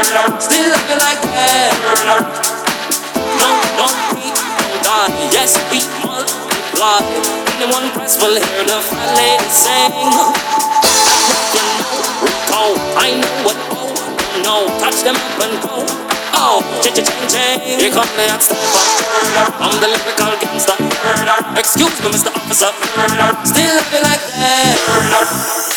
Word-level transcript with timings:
Still 0.00 0.72
you 0.88 0.96
like 0.96 1.20
that. 1.20 1.76
No, 3.36 3.50
don't 3.76 4.00
we 4.16 4.32
die. 4.80 5.12
Yes, 5.28 5.60
we 5.68 5.84
multiply. 6.00 7.04
Anyone 7.60 7.92
press 7.92 8.16
will 8.16 8.32
hear 8.32 8.64
the 8.64 8.80
fat 8.80 9.12
lady 9.20 9.44
sing. 9.52 9.92
You 9.92 10.24
Rico, 12.24 12.80
I 12.96 13.20
know 13.20 13.44
what 13.44 13.60
oh, 13.76 13.92
no, 14.40 14.72
touch 14.80 15.04
them 15.04 15.20
up 15.20 15.36
and 15.44 15.60
go. 15.60 15.84
Oh, 16.32 16.64
ching 16.80 16.96
ching 16.96 17.04
ching 17.04 17.28
ching. 17.28 17.60
Here 17.60 17.92
come 17.92 18.08
the 18.16 18.24
hot 18.32 18.40
stepper. 18.40 18.80
I'm 19.60 19.76
the 19.84 19.88
lyrical 19.92 20.32
gangster. 20.40 20.80
Excuse 21.60 22.00
me, 22.00 22.08
Mr. 22.08 22.32
Officer. 22.32 22.72
Still 23.44 23.76
you 23.92 24.00
like 24.00 24.24
that. 24.40 25.69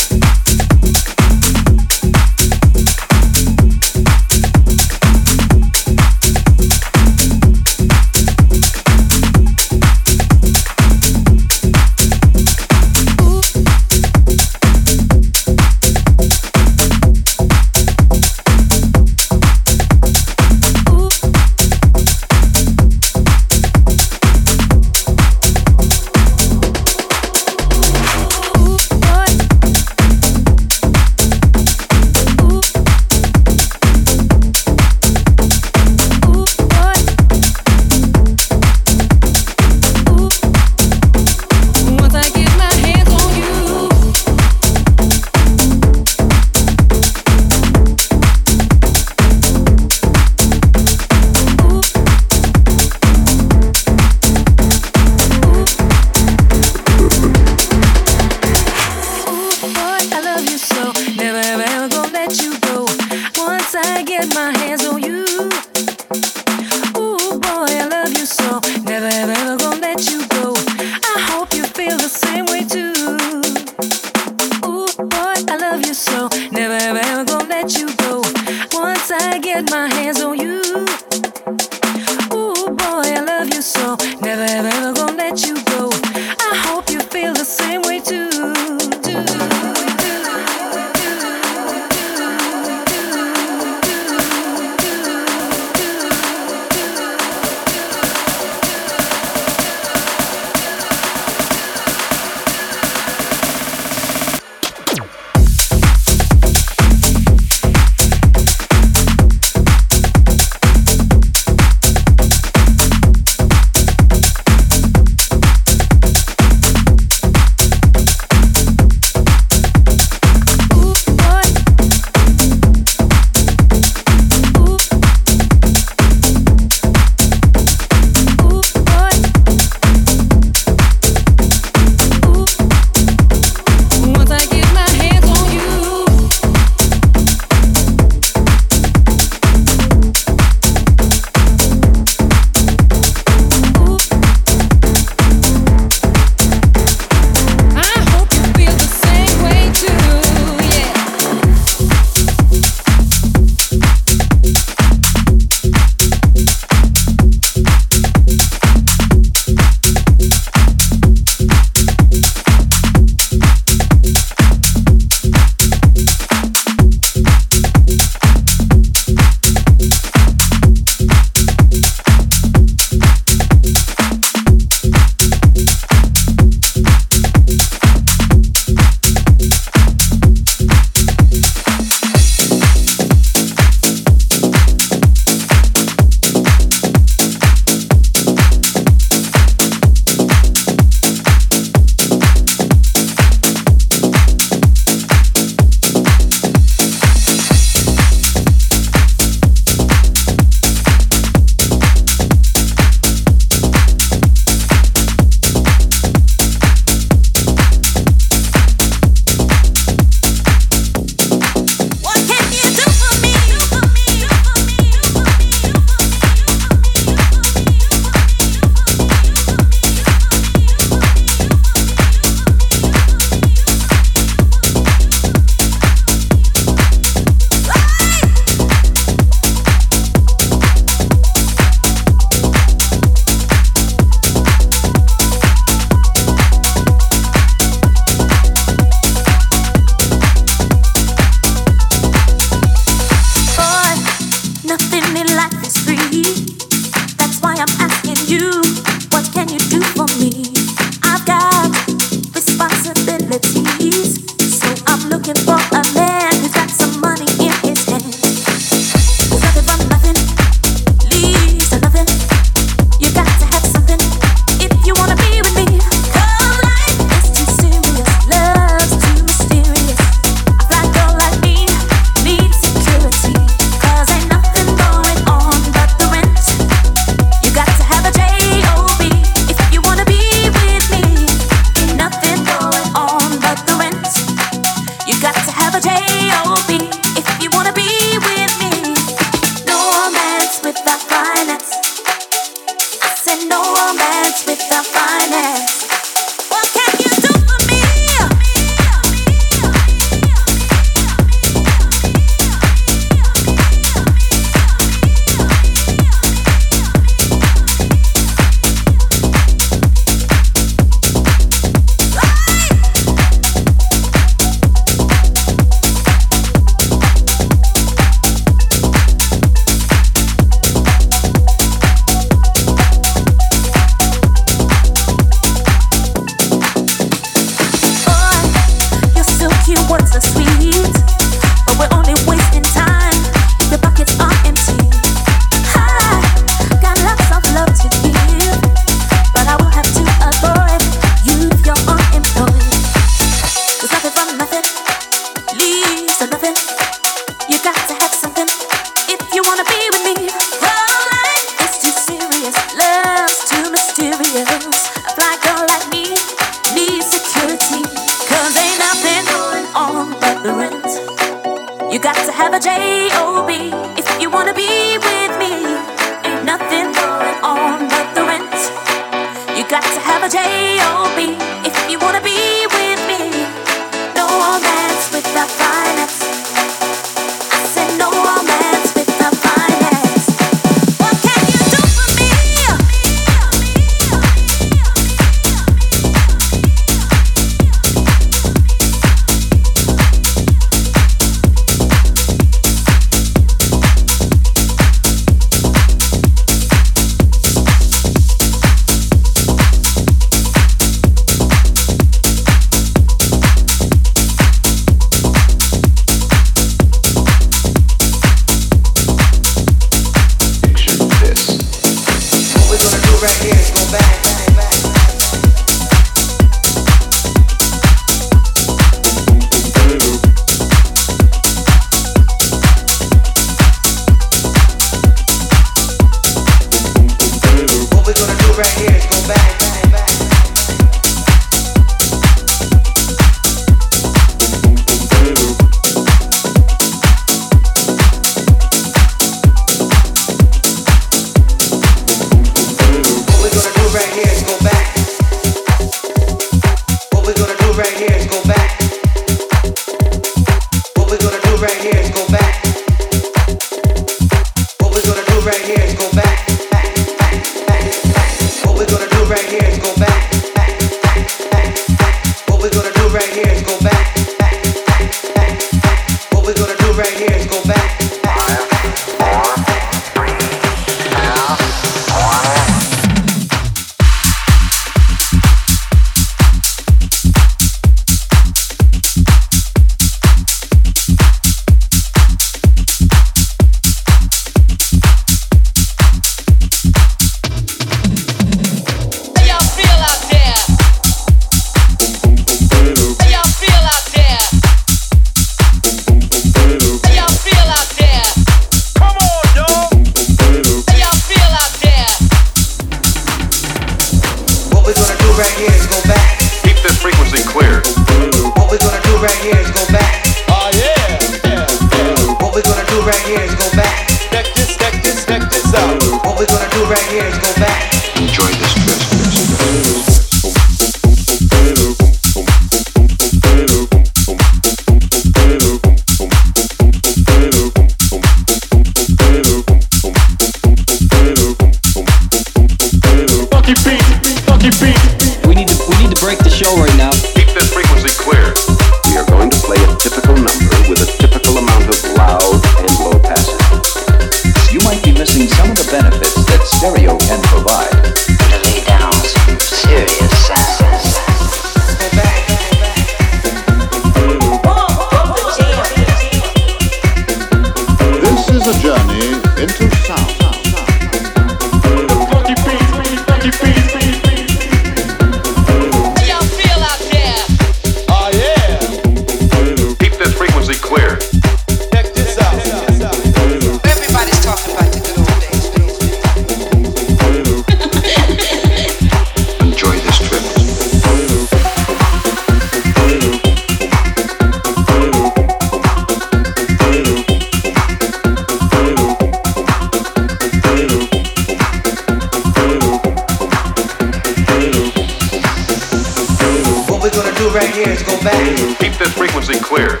back. 598.24 598.56
Keep 598.80 598.96
this 598.96 599.12
frequency 599.12 599.60
clear. 599.60 600.00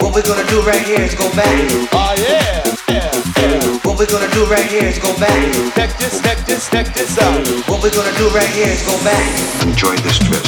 What 0.00 0.14
we're 0.14 0.24
gonna 0.24 0.48
do 0.48 0.62
right 0.62 0.80
here 0.82 1.00
is 1.00 1.14
go 1.14 1.28
back. 1.36 1.52
Oh 1.92 2.14
yeah. 2.16 2.64
yeah. 2.88 3.12
What 3.84 3.98
we're 3.98 4.06
gonna 4.06 4.32
do 4.32 4.46
right 4.46 4.66
here 4.66 4.88
is 4.88 4.98
go 4.98 5.12
back. 5.20 5.52
Check 5.76 5.96
this, 5.98 6.20
check 6.22 6.38
this, 6.46 6.70
check 6.70 6.86
this 6.94 7.18
out. 7.18 7.46
What 7.68 7.82
we're 7.82 7.94
gonna 7.94 8.16
do 8.16 8.28
right 8.30 8.48
here 8.48 8.68
is 8.68 8.82
go 8.86 8.96
back. 9.04 9.62
Enjoy 9.62 9.94
this 9.96 10.18
trip. 10.18 10.42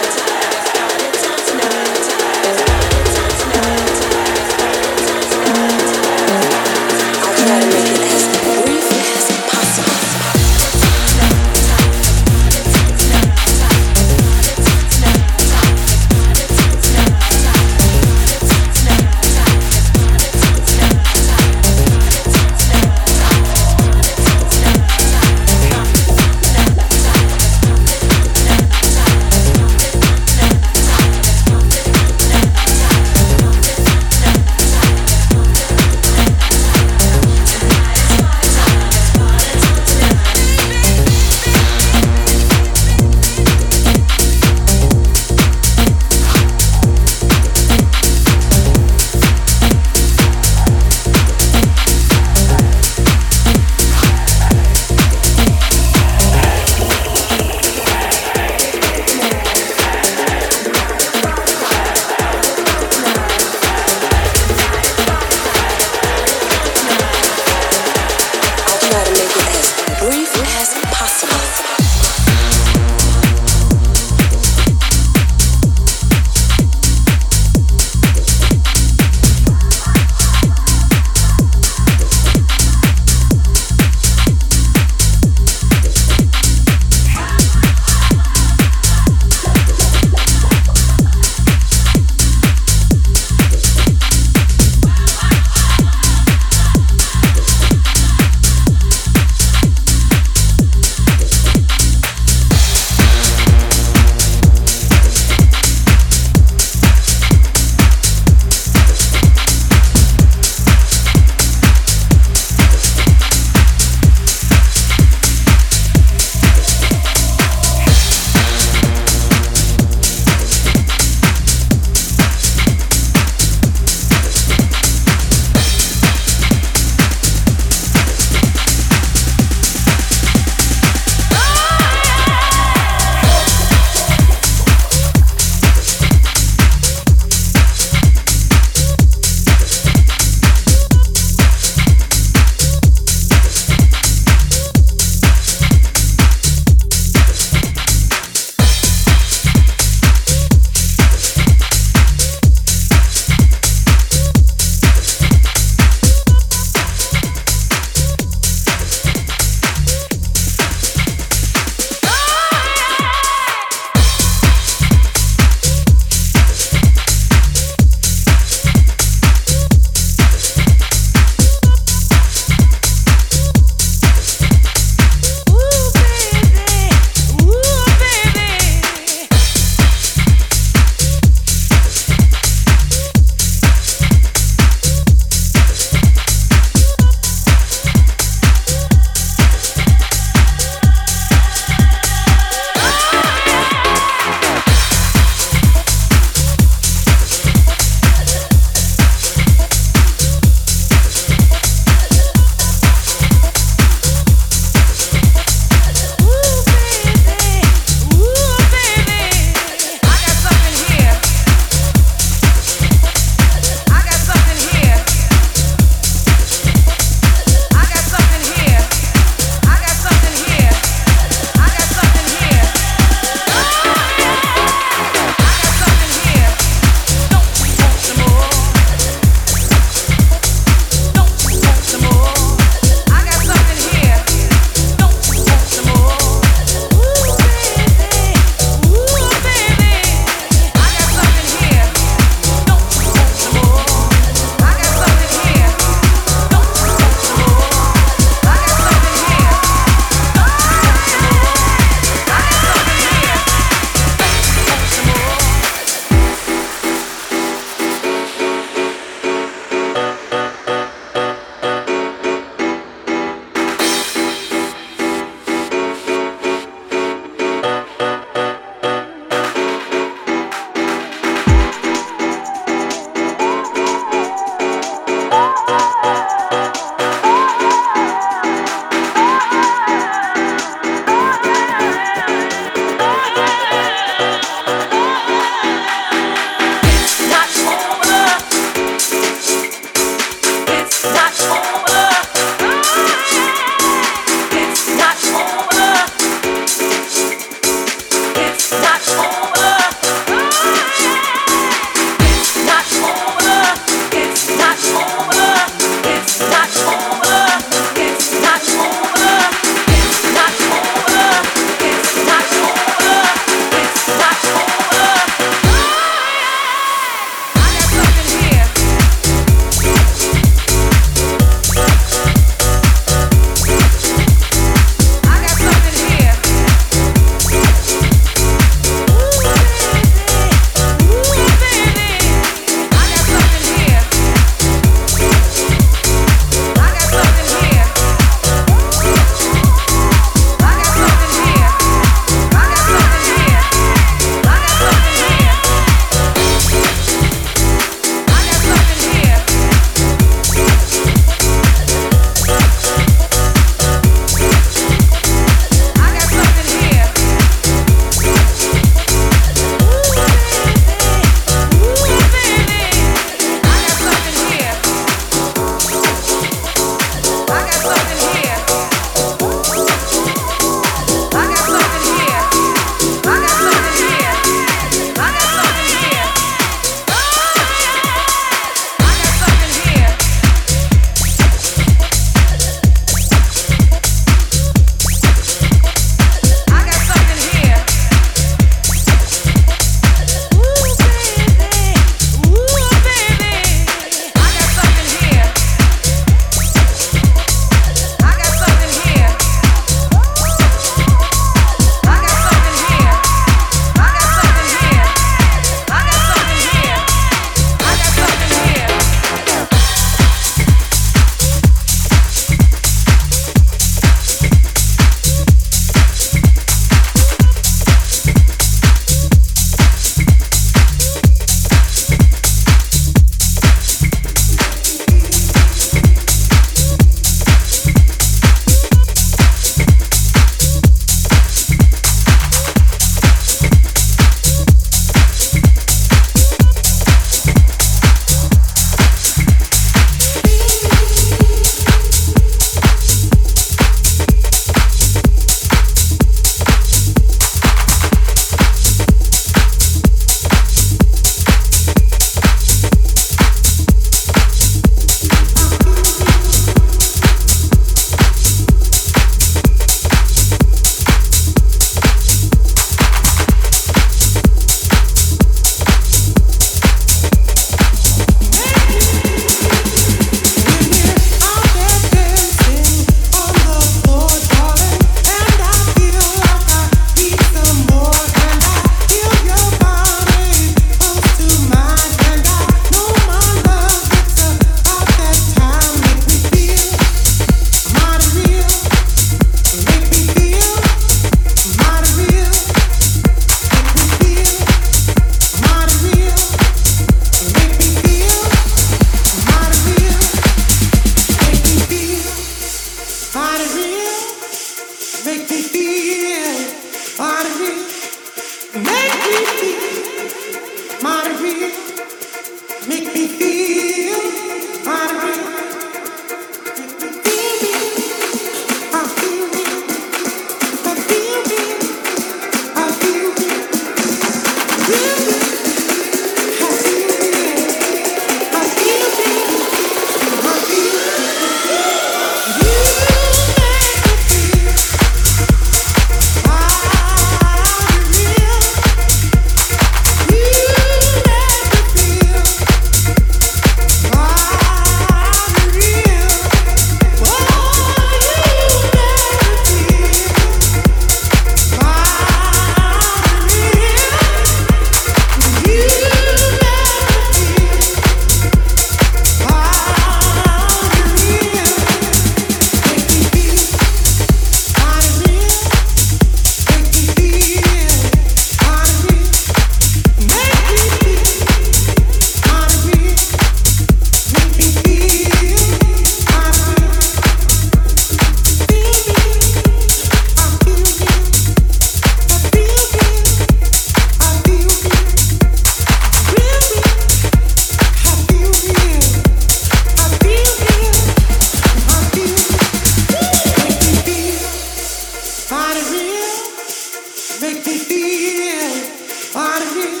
feel, 597.88 599.36
out 599.36 599.62
of 599.62 599.74
here. 599.74 600.00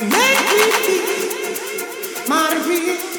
Make 0.00 0.40
me 0.50 0.64
feel, 0.84 2.32
out 2.32 2.56
of 2.56 2.66
here. 2.66 3.13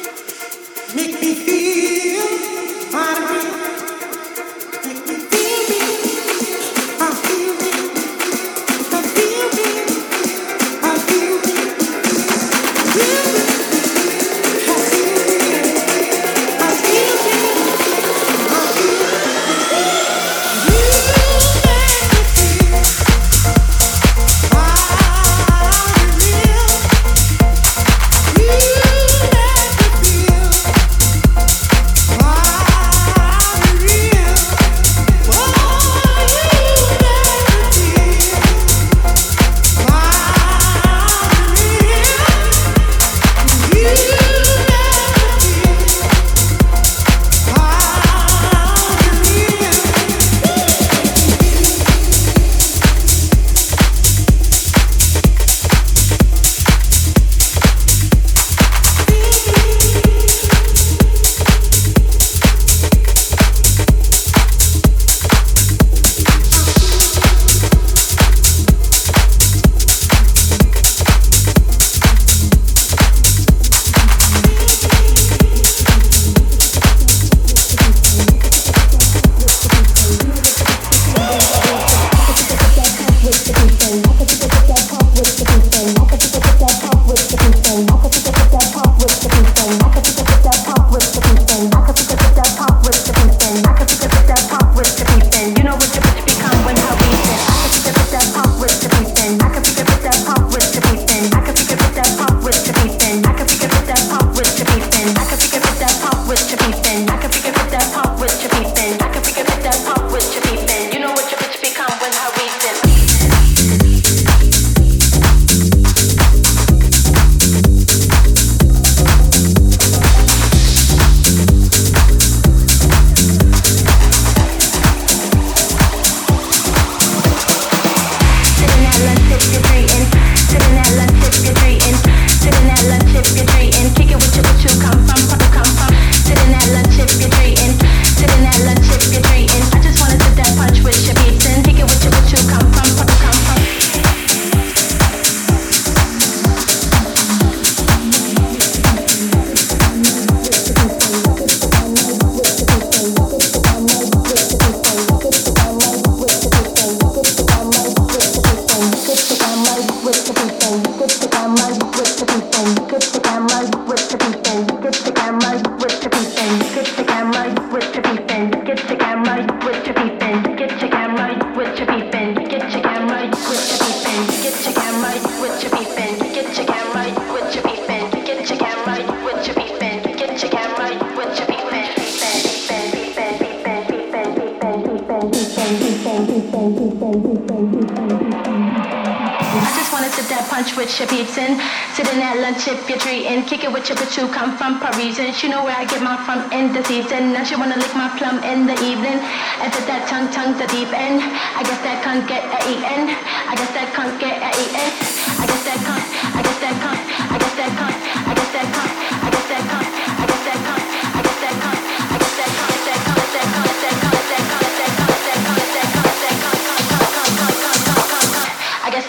switch 106.36 106.51
to 106.51 106.57
beefing. 106.57 107.14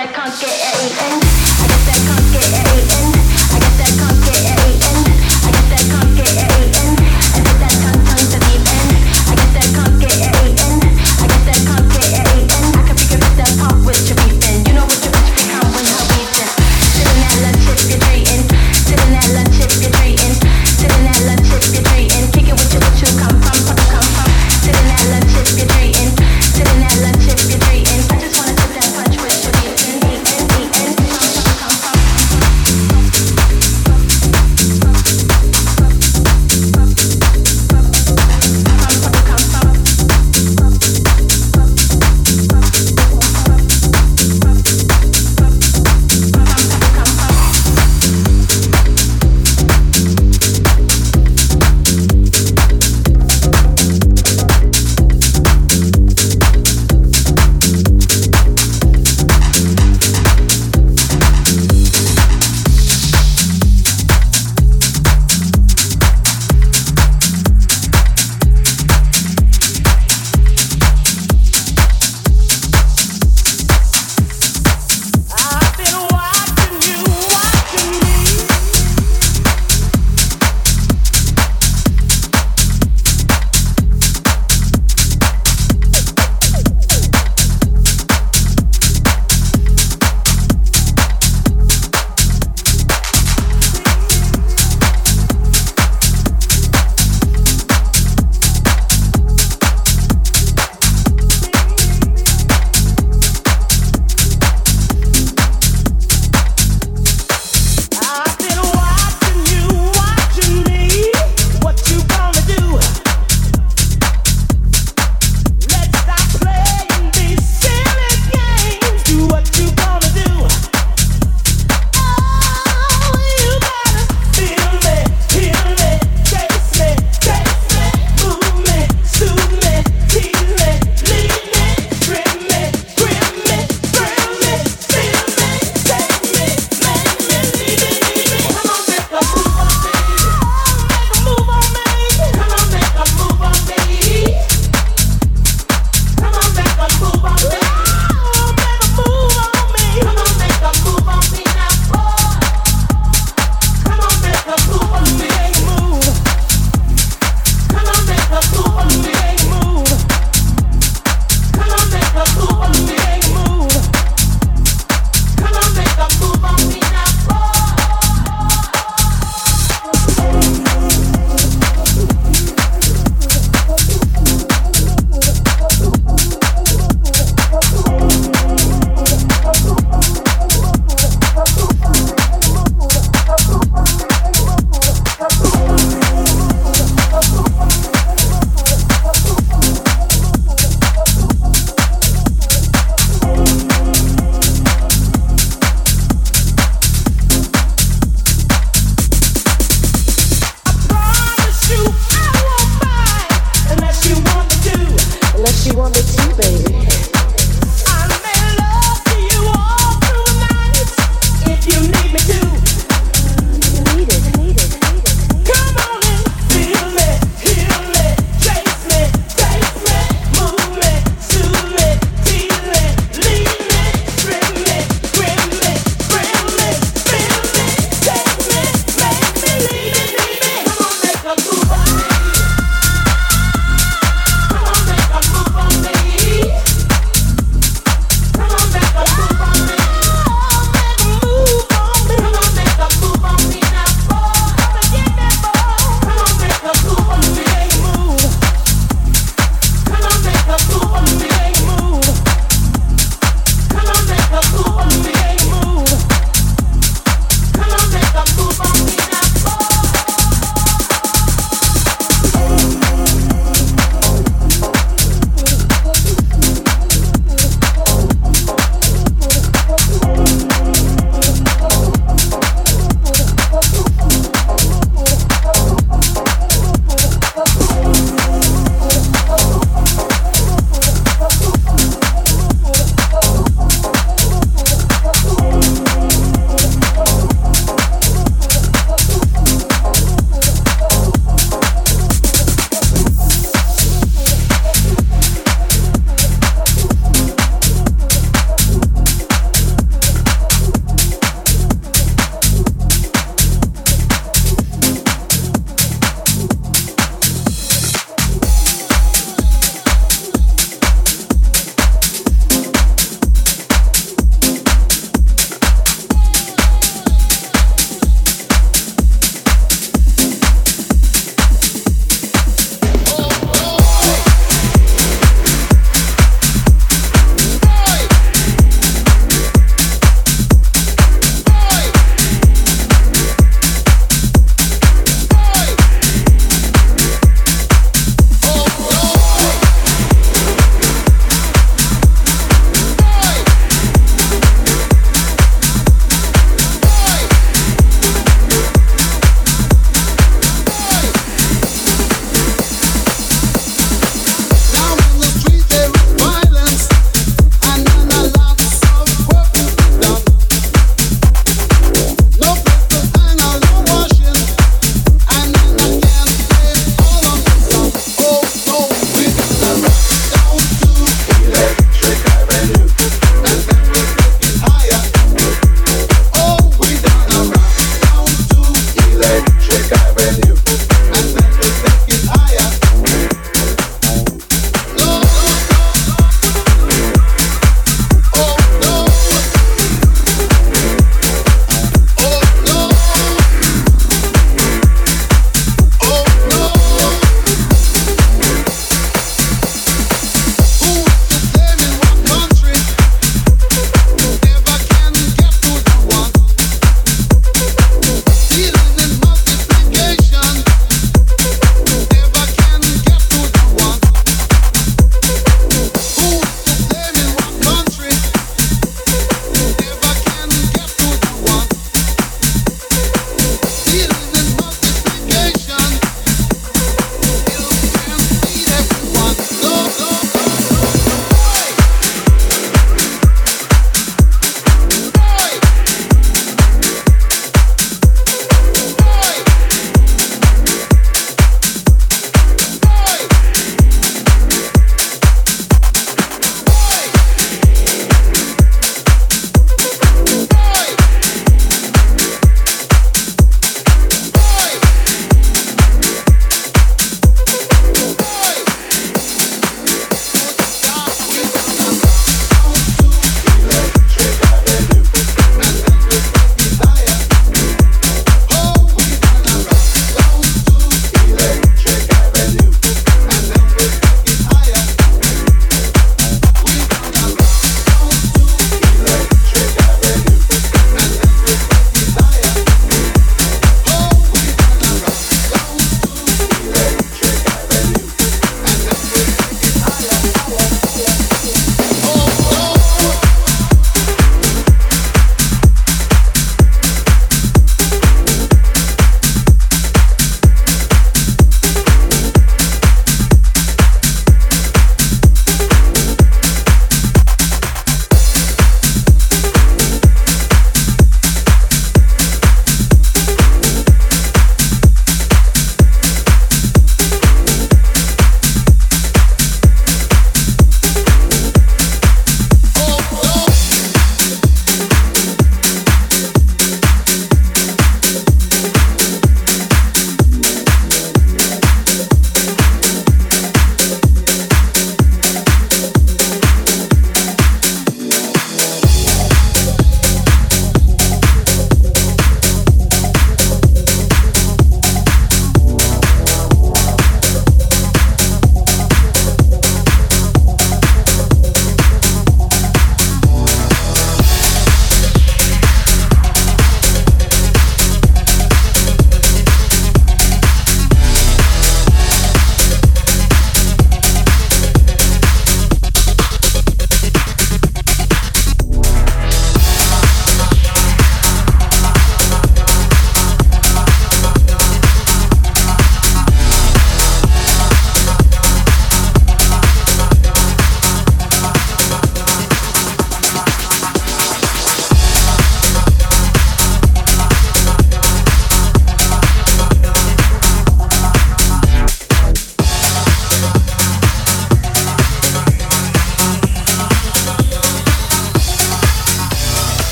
I 0.00 0.06
can't 0.06 0.40
get 0.40 0.48
anything. 0.48 1.29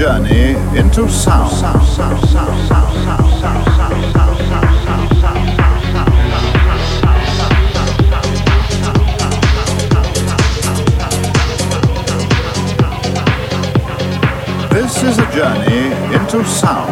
Journey 0.00 0.52
into 0.78 1.06
sound. 1.10 1.50
This 14.72 15.02
is 15.02 15.18
a 15.18 15.30
journey 15.34 15.92
into 16.16 16.42
sound. 16.46 16.88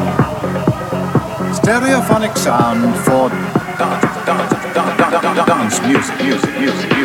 Stereophonic 1.57 2.37
sound 2.37 2.95
for 3.07 3.31
dance, 3.79 4.05
dance, 4.27 4.53
dance, 4.75 4.99
dance, 4.99 5.47
dance 5.47 5.81
music, 5.81 6.21
music, 6.21 6.61
music. 6.61 6.99